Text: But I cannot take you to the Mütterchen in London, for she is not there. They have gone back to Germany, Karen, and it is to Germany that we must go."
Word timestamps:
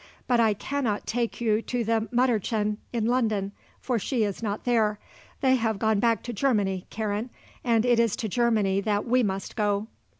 But 0.25 0.39
I 0.39 0.55
cannot 0.55 1.05
take 1.05 1.39
you 1.39 1.61
to 1.61 1.83
the 1.83 2.09
Mütterchen 2.11 2.77
in 2.91 3.05
London, 3.05 3.51
for 3.79 3.99
she 3.99 4.23
is 4.23 4.41
not 4.41 4.63
there. 4.63 4.97
They 5.41 5.53
have 5.57 5.77
gone 5.77 5.99
back 5.99 6.23
to 6.23 6.33
Germany, 6.33 6.87
Karen, 6.89 7.29
and 7.63 7.85
it 7.85 7.99
is 7.99 8.15
to 8.15 8.27
Germany 8.27 8.81
that 8.81 9.05
we 9.07 9.21
must 9.21 9.55
go." 9.55 9.85